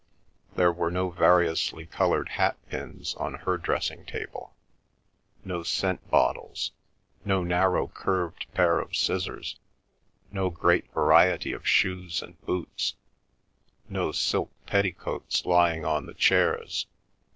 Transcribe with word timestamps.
There 0.55 0.71
were 0.71 0.89
no 0.89 1.11
variously 1.11 1.85
coloured 1.85 2.29
hatpins 2.29 3.13
on 3.19 3.35
her 3.35 3.55
dressing 3.57 4.03
table; 4.03 4.55
no 5.45 5.61
scent 5.61 6.09
bottles; 6.09 6.71
no 7.23 7.43
narrow 7.43 7.85
curved 7.87 8.51
pairs 8.55 8.83
of 8.83 8.95
scissors; 8.95 9.59
no 10.31 10.49
great 10.49 10.91
variety 10.91 11.53
of 11.53 11.67
shoes 11.67 12.23
and 12.23 12.41
boots; 12.47 12.95
no 13.89 14.11
silk 14.11 14.49
petticoats 14.65 15.45
lying 15.45 15.85
on 15.85 16.07
the 16.07 16.15
chairs. 16.15 16.87